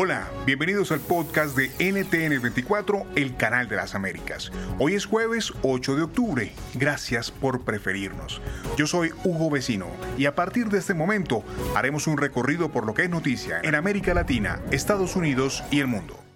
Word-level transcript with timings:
Hola, 0.00 0.28
bienvenidos 0.46 0.92
al 0.92 1.00
podcast 1.00 1.56
de 1.56 1.72
NTN24, 1.72 3.04
el 3.16 3.36
canal 3.36 3.68
de 3.68 3.74
las 3.74 3.96
Américas. 3.96 4.52
Hoy 4.78 4.94
es 4.94 5.06
jueves 5.06 5.52
8 5.62 5.96
de 5.96 6.02
octubre. 6.02 6.52
Gracias 6.74 7.32
por 7.32 7.62
preferirnos. 7.62 8.40
Yo 8.76 8.86
soy 8.86 9.10
Hugo 9.24 9.50
Vecino 9.50 9.88
y 10.16 10.26
a 10.26 10.36
partir 10.36 10.68
de 10.68 10.78
este 10.78 10.94
momento 10.94 11.42
haremos 11.74 12.06
un 12.06 12.16
recorrido 12.16 12.68
por 12.68 12.86
lo 12.86 12.94
que 12.94 13.02
es 13.02 13.10
noticia 13.10 13.58
en 13.64 13.74
América 13.74 14.14
Latina, 14.14 14.60
Estados 14.70 15.16
Unidos 15.16 15.64
y 15.72 15.80
el 15.80 15.88
mundo. 15.88 16.27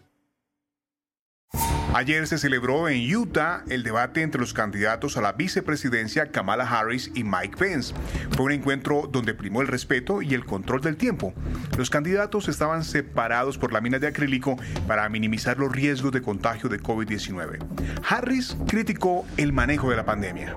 Ayer 1.95 2.27
se 2.27 2.39
celebró 2.39 2.89
en 2.89 3.15
Utah 3.15 3.65
el 3.69 3.83
debate 3.83 4.23
entre 4.23 4.41
los 4.41 4.55
candidatos 4.55 5.19
a 5.19 5.21
la 5.21 5.33
vicepresidencia 5.33 6.31
Kamala 6.31 6.65
Harris 6.65 7.11
y 7.15 7.23
Mike 7.23 7.59
Pence. 7.59 7.93
Fue 8.31 8.47
un 8.47 8.53
encuentro 8.53 9.11
donde 9.13 9.35
primó 9.35 9.61
el 9.61 9.69
respeto 9.69 10.23
y 10.23 10.33
el 10.33 10.47
control 10.47 10.81
del 10.81 10.97
tiempo. 10.97 11.35
Los 11.77 11.91
candidatos 11.91 12.49
estaban 12.49 12.83
separados 12.83 13.59
por 13.59 13.75
láminas 13.75 14.01
de 14.01 14.07
acrílico 14.07 14.57
para 14.89 15.07
minimizar 15.11 15.59
los 15.59 15.71
riesgos 15.71 16.13
de 16.13 16.23
contagio 16.23 16.71
de 16.71 16.81
COVID-19. 16.81 17.59
Harris 18.09 18.57
criticó 18.67 19.27
el 19.37 19.53
manejo 19.53 19.91
de 19.91 19.97
la 19.97 20.07
pandemia. 20.07 20.57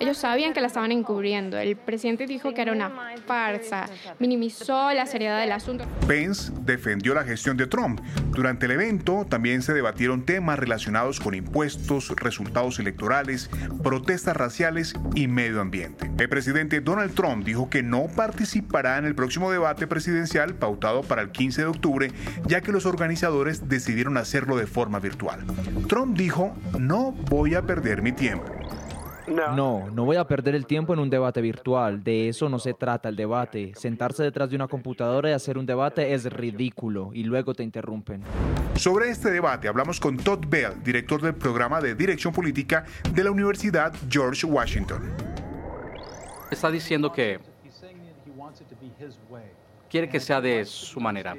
Ellos 0.00 0.16
sabían 0.16 0.54
que 0.54 0.62
la 0.62 0.66
estaban 0.68 0.92
encubriendo. 0.92 1.58
El 1.58 1.76
presidente 1.76 2.26
dijo 2.26 2.54
que 2.54 2.62
era 2.62 2.72
una 2.72 2.90
farsa, 3.26 3.86
minimizó 4.18 4.94
la 4.94 5.04
seriedad 5.04 5.38
del 5.38 5.52
asunto. 5.52 5.84
Pence 6.08 6.50
defendió 6.62 7.12
la 7.12 7.22
gestión 7.22 7.58
de 7.58 7.66
Trump. 7.66 8.00
Durante 8.30 8.64
el 8.64 8.72
evento 8.72 9.26
también 9.28 9.60
se 9.60 9.74
debatieron 9.74 10.24
temas 10.24 10.58
relacionados 10.58 11.20
con 11.20 11.34
impuestos, 11.34 12.08
resultados 12.16 12.78
electorales, 12.78 13.50
protestas 13.82 14.34
raciales 14.38 14.94
y 15.14 15.28
medio 15.28 15.60
ambiente. 15.60 16.10
El 16.18 16.30
presidente 16.30 16.80
Donald 16.80 17.14
Trump 17.14 17.44
dijo 17.44 17.68
que 17.68 17.82
no 17.82 18.06
participará 18.16 18.96
en 18.96 19.04
el 19.04 19.14
próximo 19.14 19.50
debate 19.50 19.86
presidencial 19.86 20.54
pautado 20.54 21.02
para 21.02 21.20
el 21.20 21.30
15 21.30 21.60
de 21.60 21.68
octubre, 21.68 22.12
ya 22.46 22.62
que 22.62 22.72
los 22.72 22.86
organizadores 22.86 23.68
decidieron 23.68 24.16
hacerlo 24.16 24.56
de 24.56 24.66
forma 24.66 24.98
virtual. 24.98 25.40
Trump 25.88 26.16
dijo, 26.16 26.56
no 26.78 27.12
voy 27.12 27.54
a 27.54 27.66
perder 27.66 28.00
mi 28.00 28.12
tiempo. 28.12 28.59
No, 29.30 29.88
no 29.90 30.04
voy 30.04 30.16
a 30.16 30.24
perder 30.26 30.54
el 30.54 30.66
tiempo 30.66 30.92
en 30.92 30.98
un 30.98 31.08
debate 31.08 31.40
virtual. 31.40 32.02
De 32.02 32.28
eso 32.28 32.48
no 32.48 32.58
se 32.58 32.74
trata 32.74 33.08
el 33.08 33.16
debate. 33.16 33.72
Sentarse 33.76 34.24
detrás 34.24 34.50
de 34.50 34.56
una 34.56 34.66
computadora 34.66 35.30
y 35.30 35.32
hacer 35.32 35.56
un 35.56 35.66
debate 35.66 36.12
es 36.12 36.24
ridículo 36.24 37.10
y 37.12 37.22
luego 37.22 37.54
te 37.54 37.62
interrumpen. 37.62 38.22
Sobre 38.74 39.10
este 39.10 39.30
debate 39.30 39.68
hablamos 39.68 40.00
con 40.00 40.16
Todd 40.16 40.44
Bell, 40.48 40.82
director 40.82 41.22
del 41.22 41.34
programa 41.34 41.80
de 41.80 41.94
Dirección 41.94 42.32
Política 42.32 42.84
de 43.12 43.24
la 43.24 43.30
Universidad 43.30 43.92
George 44.08 44.46
Washington. 44.46 45.02
Está 46.50 46.70
diciendo 46.70 47.12
que 47.12 47.38
quiere 49.88 50.08
que 50.08 50.18
sea 50.18 50.40
de 50.40 50.64
su 50.64 50.98
manera. 50.98 51.36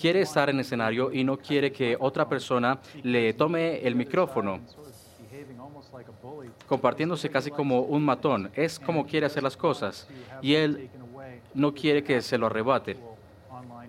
Quiere 0.00 0.22
estar 0.22 0.48
en 0.48 0.56
el 0.56 0.60
escenario 0.60 1.12
y 1.12 1.24
no 1.24 1.36
quiere 1.36 1.72
que 1.72 1.96
otra 1.98 2.28
persona 2.28 2.78
le 3.02 3.34
tome 3.34 3.80
el 3.86 3.94
micrófono 3.94 4.60
compartiéndose 6.66 7.30
casi 7.30 7.50
como 7.50 7.80
un 7.80 8.04
matón. 8.04 8.50
Es 8.54 8.78
como 8.78 9.06
quiere 9.06 9.26
hacer 9.26 9.42
las 9.42 9.56
cosas 9.56 10.08
y 10.42 10.54
él 10.54 10.90
no 11.54 11.74
quiere 11.74 12.02
que 12.02 12.20
se 12.22 12.38
lo 12.38 12.46
arrebate, 12.46 12.96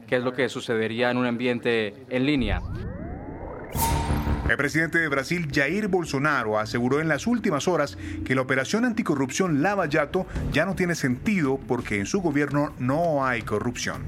que 0.08 0.16
es 0.18 0.24
lo 0.24 0.34
que 0.34 0.50
sucedería 0.50 1.12
en 1.12 1.18
un 1.18 1.26
ambiente 1.26 2.06
en 2.10 2.26
línea. 2.26 2.62
El 4.50 4.58
presidente 4.58 4.98
de 4.98 5.08
Brasil, 5.08 5.48
Jair 5.54 5.90
Bolsonaro, 5.90 6.58
aseguró 6.58 7.00
en 7.00 7.08
las 7.08 7.28
últimas 7.28 7.68
horas 7.68 8.00
que 8.26 8.34
la 8.34 8.42
operación 8.42 8.84
anticorrupción 8.84 9.62
Lava 9.62 9.86
ya 9.86 10.66
no 10.66 10.76
tiene 10.76 10.96
sentido 10.96 11.60
porque 11.68 12.00
en 12.00 12.08
su 12.08 12.20
gobierno 12.20 12.74
no 12.80 13.28
hay 13.28 13.44
corrupción. 13.44 14.04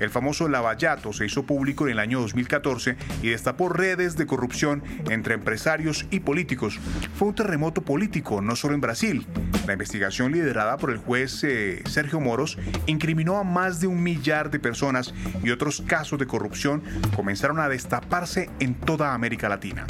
El 0.00 0.08
famoso 0.08 0.48
Lava 0.48 0.76
Jato 0.80 1.12
se 1.12 1.26
hizo 1.26 1.42
público 1.42 1.84
en 1.84 1.92
el 1.92 1.98
año 1.98 2.20
2014 2.20 2.96
y 3.22 3.28
destapó 3.28 3.68
redes 3.68 4.16
de 4.16 4.24
corrupción 4.24 4.82
entre 5.10 5.34
empresarios 5.34 6.06
y 6.10 6.20
políticos. 6.20 6.80
Fue 7.14 7.28
un 7.28 7.34
terremoto 7.34 7.82
político, 7.82 8.40
no 8.40 8.56
solo 8.56 8.74
en 8.74 8.80
Brasil. 8.80 9.26
La 9.66 9.74
investigación 9.74 10.32
liderada 10.32 10.78
por 10.78 10.90
el 10.90 10.96
juez 10.96 11.44
eh, 11.44 11.82
Sergio 11.86 12.18
Moros 12.18 12.58
incriminó 12.86 13.36
a 13.36 13.44
más 13.44 13.80
de 13.80 13.88
un 13.88 14.02
millar 14.02 14.50
de 14.50 14.58
personas 14.58 15.12
y 15.44 15.50
otros 15.50 15.82
casos 15.86 16.18
de 16.18 16.26
corrupción 16.26 16.82
comenzaron 17.14 17.60
a 17.60 17.68
destaparse 17.68 18.48
en 18.58 18.74
toda 18.74 19.12
América 19.12 19.50
Latina. 19.50 19.81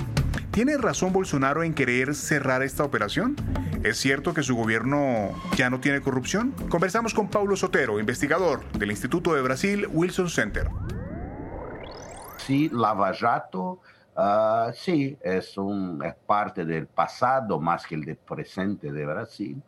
¿Tiene 0.53 0.77
razón 0.77 1.15
Bolsonaro 1.15 1.63
en 1.63 1.73
querer 1.73 2.15
cerrar 2.15 2.63
esta 2.63 2.85
operación? 2.85 3.37
¿Es 3.85 3.97
cierto 3.97 4.35
que 4.35 4.43
su 4.43 4.55
gobierno 4.55 5.31
ya 5.57 5.71
no 5.71 5.81
tiene 5.81 6.03
corrupción? 6.03 6.51
Conversamos 6.69 7.15
con 7.15 7.31
Paulo 7.31 7.57
Sotero, 7.57 7.99
investigador 7.99 8.63
del 8.73 8.91
Instituto 8.91 9.33
de 9.33 9.41
Brasil 9.41 9.89
Wilson 9.91 10.29
Center. 10.29 10.69
Sí, 12.37 12.69
Lava 12.71 13.13
uh, 14.15 14.73
sí, 14.75 15.17
es, 15.23 15.57
un, 15.57 16.05
parte 16.27 16.67
del 16.67 16.87
pasado 16.87 17.59
más 17.59 17.87
que 17.87 17.95
el 17.95 18.15
presente 18.17 18.93
de 18.93 19.07
Brasil, 19.07 19.63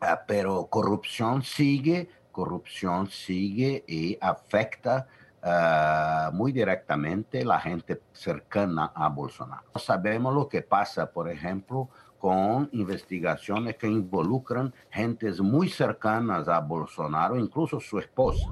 uh, 0.00 0.06
pero 0.26 0.66
corrupción 0.68 1.42
sigue, 1.42 2.08
corrupción 2.32 3.10
sigue 3.10 3.84
y 3.86 4.16
afecta 4.18 5.08
uh, 5.42 6.32
muy 6.32 6.52
directamente 6.52 7.44
la 7.44 7.60
gente 7.60 8.00
cercana 8.12 8.92
a 8.94 9.08
Bolsonaro. 9.08 9.64
Sabemos 9.76 10.34
lo 10.34 10.48
que 10.48 10.62
pasa, 10.62 11.10
por 11.10 11.28
ejemplo, 11.28 11.88
con 12.18 12.68
investigaciones 12.72 13.76
que 13.76 13.88
involucran 13.88 14.74
gentes 14.90 15.40
muy 15.40 15.68
cercanas 15.68 16.48
a 16.48 16.60
Bolsonaro, 16.60 17.36
incluso 17.36 17.80
su 17.80 17.98
esposa. 17.98 18.46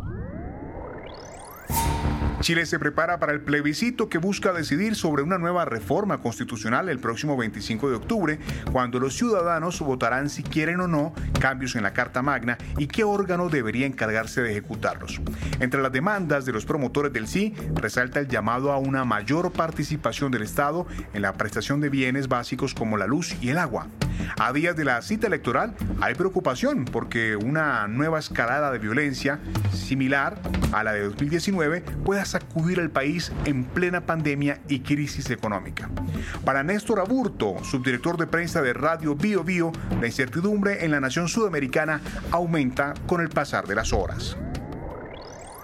Chile 2.41 2.67
se 2.67 2.79
prepara 2.79 3.19
para 3.19 3.33
el 3.33 3.41
plebiscito 3.41 4.09
que 4.09 4.19
busca 4.19 4.53
decidir 4.53 4.95
sobre 4.95 5.23
una 5.23 5.39
nueva 5.39 5.65
reforma 5.65 6.19
constitucional 6.19 6.89
el 6.89 7.01
próximo 7.01 7.37
25 7.37 7.91
de 7.91 7.97
octubre, 7.97 8.39
cuando 8.73 9.01
los 9.01 9.17
ciudadanos 9.17 9.81
votarán 9.81 10.31
si 10.31 10.43
quieren 10.43 10.81
o 10.81 10.89
no 10.89 11.13
cambios 11.41 11.75
en 11.75 11.83
la 11.83 11.93
Carta 11.93 12.23
Magna 12.23 12.57
y 12.79 12.87
qué 12.87 13.03
órgano 13.03 13.49
debería 13.49 13.87
encargarse 13.87 14.41
de 14.41 14.53
ejecutarlos. 14.53 15.21
Entre 15.59 15.83
las 15.83 15.93
demandas 15.93 16.45
de 16.45 16.53
los 16.53 16.65
promotores 16.65 17.13
del 17.13 17.27
sí, 17.27 17.55
resalta 17.75 18.21
el 18.21 18.29
llamado 18.29 18.73
a 18.73 18.79
una 18.79 19.05
mayor 19.05 19.53
participación 19.53 20.31
del 20.31 20.43
Estado 20.43 20.87
en 21.13 21.23
la 21.23 21.35
prestación 21.35 21.81
de 21.81 21.89
bienes 21.89 22.29
básicos 22.29 22.73
como 22.73 22.97
la 22.97 23.07
luz 23.07 23.35
y 23.43 23.51
el 23.51 23.59
agua. 23.59 23.89
A 24.39 24.53
días 24.53 24.77
de 24.77 24.85
la 24.85 25.01
cita 25.03 25.27
electoral 25.27 25.75
hay 26.01 26.15
preocupación 26.15 26.85
porque 26.85 27.37
una 27.37 27.89
nueva 27.89 28.19
escalada 28.19 28.71
de 28.71 28.79
violencia 28.79 29.41
similar 29.73 30.39
a 30.73 30.85
la 30.85 30.93
de 30.93 31.03
2019 31.03 31.81
pueda 32.05 32.25
sacudir 32.25 32.81
al 32.81 32.91
país 32.91 33.33
en 33.45 33.65
plena 33.65 34.03
pandemia 34.03 34.61
y 34.69 34.81
crisis 34.81 35.31
económica. 35.31 35.91
Para 36.45 36.63
Néstor 36.63 37.01
Aburto, 37.01 37.63
subdirector 37.65 38.17
de 38.17 38.27
prensa 38.27 38.63
de 38.63 38.73
Radio 38.73 39.15
Bio 39.15 39.45
Bio, 39.45 39.73
la 40.01 40.07
incertidumbre 40.07 40.85
en 40.85 40.91
la 40.91 41.01
nación 41.01 41.29
sudamericana 41.29 42.01
aumenta 42.31 42.95
con 43.07 43.21
el 43.21 43.29
pasar 43.29 43.67
de 43.67 43.75
las 43.75 43.93
horas 43.93 44.37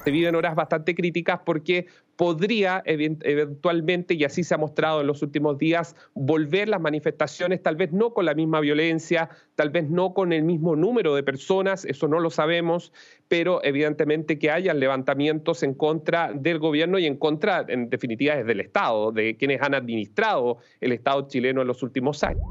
se 0.04 0.10
viven 0.10 0.34
horas 0.34 0.54
bastante 0.54 0.94
críticas 0.94 1.40
porque 1.44 1.86
podría 2.16 2.82
eventualmente, 2.86 4.14
y 4.14 4.24
así 4.24 4.44
se 4.44 4.54
ha 4.54 4.58
mostrado 4.58 5.00
en 5.00 5.06
los 5.06 5.22
últimos 5.22 5.58
días, 5.58 5.96
volver 6.14 6.68
las 6.68 6.80
manifestaciones, 6.80 7.62
tal 7.62 7.76
vez 7.76 7.92
no 7.92 8.14
con 8.14 8.24
la 8.24 8.34
misma 8.34 8.60
violencia, 8.60 9.28
tal 9.54 9.70
vez 9.70 9.88
no 9.88 10.14
con 10.14 10.32
el 10.32 10.44
mismo 10.44 10.76
número 10.76 11.14
de 11.14 11.22
personas, 11.22 11.84
eso 11.84 12.08
no 12.08 12.20
lo 12.20 12.30
sabemos, 12.30 12.92
pero 13.28 13.62
evidentemente 13.64 14.38
que 14.38 14.50
hayan 14.50 14.80
levantamientos 14.80 15.62
en 15.62 15.74
contra 15.74 16.32
del 16.32 16.58
gobierno 16.58 16.98
y 16.98 17.06
en 17.06 17.16
contra, 17.16 17.64
en 17.68 17.90
definitiva, 17.90 18.36
del 18.42 18.60
Estado, 18.60 19.12
de 19.12 19.36
quienes 19.36 19.60
han 19.62 19.74
administrado 19.74 20.58
el 20.80 20.92
Estado 20.92 21.26
chileno 21.28 21.62
en 21.62 21.68
los 21.68 21.82
últimos 21.82 22.22
años. 22.22 22.44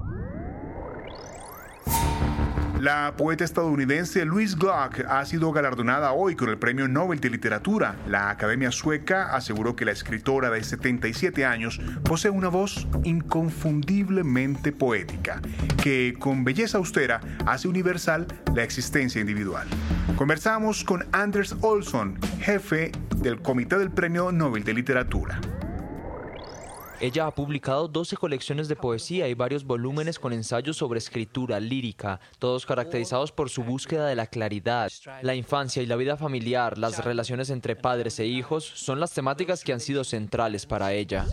La 2.83 3.13
poeta 3.15 3.45
estadounidense 3.45 4.25
Louise 4.25 4.57
Glock 4.59 5.05
ha 5.07 5.25
sido 5.25 5.53
galardonada 5.53 6.11
hoy 6.11 6.35
con 6.35 6.49
el 6.49 6.57
Premio 6.57 6.85
Nobel 6.89 7.21
de 7.21 7.29
Literatura. 7.29 7.95
La 8.09 8.29
Academia 8.29 8.73
Sueca 8.73 9.33
aseguró 9.33 9.73
que 9.73 9.85
la 9.85 9.93
escritora 9.93 10.49
de 10.49 10.61
77 10.61 11.45
años 11.45 11.79
posee 12.03 12.29
una 12.29 12.49
voz 12.49 12.85
inconfundiblemente 13.05 14.73
poética, 14.73 15.41
que 15.81 16.13
con 16.19 16.43
belleza 16.43 16.77
austera 16.77 17.21
hace 17.45 17.69
universal 17.69 18.27
la 18.53 18.63
existencia 18.63 19.21
individual. 19.21 19.65
Conversamos 20.17 20.83
con 20.83 21.05
Anders 21.13 21.55
Olson, 21.61 22.19
jefe 22.41 22.91
del 23.15 23.41
Comité 23.41 23.77
del 23.77 23.91
Premio 23.91 24.33
Nobel 24.33 24.65
de 24.65 24.73
Literatura. 24.73 25.39
Ella 27.03 27.27
ha 27.27 27.31
publicado 27.31 27.89
12 27.89 28.15
colecciones 28.15 28.69
de 28.69 28.77
poesía 28.77 29.27
y 29.27 29.33
varios 29.33 29.65
volúmenes 29.65 30.17
con 30.19 30.31
ensayos 30.31 30.77
sobre 30.77 30.99
escritura 30.99 31.59
lírica, 31.59 32.21
todos 32.39 32.65
caracterizados 32.65 33.33
por 33.33 33.49
su 33.49 33.61
búsqueda 33.61 34.07
de 34.07 34.15
la 34.15 34.27
claridad. 34.27 34.89
La 35.21 35.35
infancia 35.35 35.83
y 35.83 35.85
la 35.85 35.97
vida 35.97 36.15
familiar, 36.15 36.77
las 36.77 37.03
relaciones 37.03 37.49
entre 37.49 37.75
padres 37.75 38.19
e 38.19 38.25
hijos, 38.25 38.63
son 38.63 39.01
las 39.01 39.11
temáticas 39.11 39.65
que 39.65 39.73
han 39.73 39.81
sido 39.81 40.05
centrales 40.05 40.65
para 40.65 40.93
ella. 40.93 41.25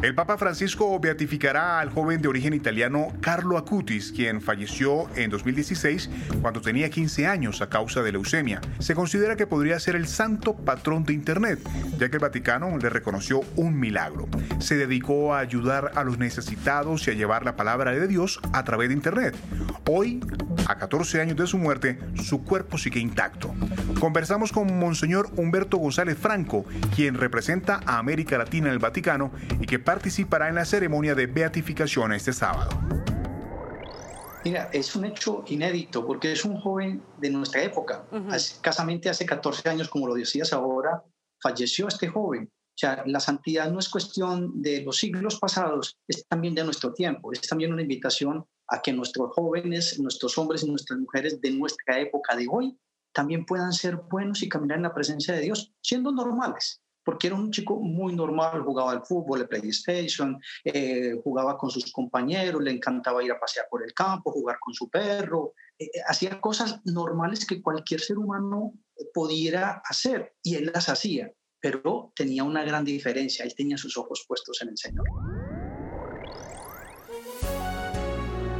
El 0.00 0.14
Papa 0.14 0.38
Francisco 0.38 1.00
beatificará 1.00 1.80
al 1.80 1.90
joven 1.90 2.22
de 2.22 2.28
origen 2.28 2.54
italiano 2.54 3.08
Carlo 3.20 3.58
Acutis, 3.58 4.12
quien 4.12 4.40
falleció 4.40 5.08
en 5.16 5.28
2016 5.28 6.08
cuando 6.40 6.60
tenía 6.60 6.88
15 6.88 7.26
años 7.26 7.60
a 7.62 7.68
causa 7.68 8.00
de 8.02 8.12
leucemia. 8.12 8.60
Se 8.78 8.94
considera 8.94 9.34
que 9.34 9.48
podría 9.48 9.80
ser 9.80 9.96
el 9.96 10.06
santo 10.06 10.54
patrón 10.54 11.02
de 11.02 11.14
Internet, 11.14 11.58
ya 11.98 12.08
que 12.08 12.16
el 12.16 12.22
Vaticano 12.22 12.78
le 12.78 12.88
reconoció 12.90 13.40
un 13.56 13.76
milagro. 13.80 14.28
Se 14.60 14.76
dedicó 14.76 15.34
a 15.34 15.40
ayudar 15.40 15.90
a 15.96 16.04
los 16.04 16.16
necesitados 16.16 17.08
y 17.08 17.10
a 17.10 17.14
llevar 17.14 17.44
la 17.44 17.56
palabra 17.56 17.90
de 17.90 18.06
Dios 18.06 18.38
a 18.52 18.62
través 18.62 18.90
de 18.90 18.94
Internet. 18.94 19.34
Hoy, 19.88 20.20
a 20.68 20.76
14 20.76 21.20
años 21.20 21.36
de 21.36 21.48
su 21.48 21.58
muerte, 21.58 21.98
su 22.22 22.44
cuerpo 22.44 22.78
sigue 22.78 23.00
intacto. 23.00 23.52
Conversamos 24.00 24.52
con 24.52 24.78
Monseñor 24.78 25.28
Humberto 25.36 25.76
González 25.76 26.16
Franco, 26.16 26.64
quien 26.94 27.16
representa 27.16 27.80
a 27.84 27.98
América 27.98 28.38
Latina 28.38 28.68
en 28.68 28.74
el 28.74 28.78
Vaticano 28.78 29.32
y 29.60 29.66
que 29.66 29.80
participará 29.80 30.48
en 30.48 30.54
la 30.54 30.64
ceremonia 30.64 31.16
de 31.16 31.26
beatificación 31.26 32.12
este 32.12 32.32
sábado. 32.32 32.70
Mira, 34.44 34.70
es 34.72 34.94
un 34.94 35.04
hecho 35.04 35.42
inédito 35.48 36.06
porque 36.06 36.30
es 36.30 36.44
un 36.44 36.60
joven 36.60 37.02
de 37.18 37.30
nuestra 37.30 37.60
época. 37.64 38.04
Casamente 38.60 39.08
hace 39.08 39.26
14 39.26 39.68
años, 39.68 39.88
como 39.88 40.06
lo 40.06 40.14
decías 40.14 40.52
ahora, 40.52 41.02
falleció 41.42 41.88
este 41.88 42.06
joven. 42.06 42.44
O 42.44 42.78
sea, 42.78 43.02
la 43.04 43.18
santidad 43.18 43.68
no 43.68 43.80
es 43.80 43.88
cuestión 43.88 44.62
de 44.62 44.82
los 44.82 44.96
siglos 44.98 45.40
pasados, 45.40 45.98
es 46.06 46.24
también 46.28 46.54
de 46.54 46.62
nuestro 46.62 46.94
tiempo. 46.94 47.32
Es 47.32 47.40
también 47.40 47.72
una 47.72 47.82
invitación 47.82 48.46
a 48.68 48.80
que 48.80 48.92
nuestros 48.92 49.32
jóvenes, 49.34 49.98
nuestros 49.98 50.38
hombres 50.38 50.62
y 50.62 50.70
nuestras 50.70 51.00
mujeres 51.00 51.40
de 51.40 51.50
nuestra 51.50 51.98
época 51.98 52.36
de 52.36 52.46
hoy 52.48 52.78
también 53.18 53.44
puedan 53.44 53.72
ser 53.72 53.96
buenos 53.96 54.44
y 54.44 54.48
caminar 54.48 54.76
en 54.76 54.84
la 54.84 54.94
presencia 54.94 55.34
de 55.34 55.40
Dios, 55.40 55.74
siendo 55.82 56.12
normales 56.12 56.80
porque 57.04 57.28
era 57.28 57.36
un 57.36 57.50
chico 57.50 57.80
muy 57.80 58.14
normal, 58.14 58.62
jugaba 58.62 58.92
al 58.92 59.02
fútbol, 59.02 59.40
el 59.40 59.48
PlayStation, 59.48 60.38
eh, 60.62 61.14
jugaba 61.24 61.56
con 61.56 61.70
sus 61.70 61.90
compañeros, 61.90 62.62
le 62.62 62.70
encantaba 62.70 63.24
ir 63.24 63.32
a 63.32 63.40
pasear 63.40 63.66
por 63.70 63.82
el 63.82 63.94
campo, 63.94 64.30
jugar 64.30 64.58
con 64.60 64.74
su 64.74 64.90
perro, 64.90 65.54
eh, 65.78 65.86
eh, 65.86 66.02
hacía 66.06 66.38
cosas 66.38 66.82
normales 66.84 67.46
que 67.46 67.62
cualquier 67.62 68.02
ser 68.02 68.18
humano 68.18 68.74
pudiera 69.14 69.80
hacer 69.86 70.34
y 70.42 70.56
él 70.56 70.70
las 70.74 70.90
hacía, 70.90 71.32
pero 71.58 72.12
tenía 72.14 72.44
una 72.44 72.62
gran 72.62 72.84
diferencia, 72.84 73.42
él 73.42 73.54
tenía 73.56 73.78
sus 73.78 73.96
ojos 73.96 74.26
puestos 74.28 74.60
en 74.60 74.68
el 74.68 74.76
Señor. 74.76 75.06